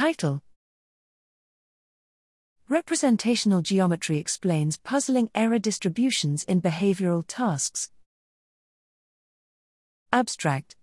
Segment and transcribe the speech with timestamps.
[0.00, 0.40] Title
[2.70, 7.90] Representational Geometry explains puzzling error distributions in behavioral tasks.
[10.10, 10.76] Abstract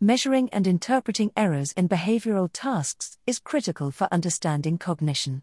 [0.00, 5.42] Measuring and interpreting errors in behavioral tasks is critical for understanding cognition.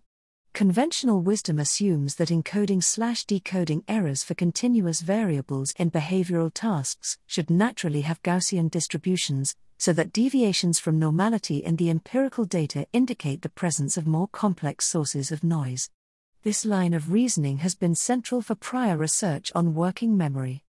[0.52, 7.50] Conventional wisdom assumes that encoding slash decoding errors for continuous variables in behavioral tasks should
[7.50, 13.50] naturally have Gaussian distributions, so that deviations from normality in the empirical data indicate the
[13.50, 15.90] presence of more complex sources of noise.
[16.44, 20.64] This line of reasoning has been central for prior research on working memory.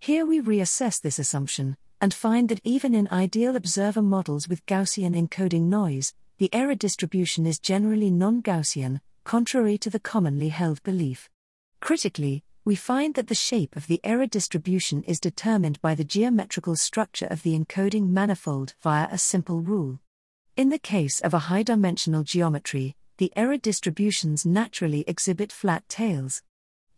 [0.00, 5.16] Here we reassess this assumption, and find that even in ideal observer models with Gaussian
[5.16, 11.30] encoding noise, the error distribution is generally non Gaussian, contrary to the commonly held belief.
[11.80, 16.76] Critically, we find that the shape of the error distribution is determined by the geometrical
[16.76, 19.98] structure of the encoding manifold via a simple rule.
[20.54, 26.42] In the case of a high dimensional geometry, the error distributions naturally exhibit flat tails.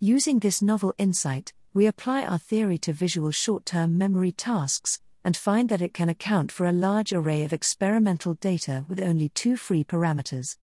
[0.01, 5.37] Using this novel insight, we apply our theory to visual short term memory tasks, and
[5.37, 9.57] find that it can account for a large array of experimental data with only two
[9.57, 10.57] free parameters.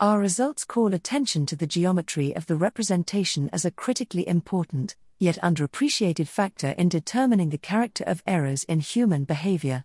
[0.00, 5.36] Our results call attention to the geometry of the representation as a critically important, yet
[5.42, 9.84] underappreciated factor in determining the character of errors in human behavior.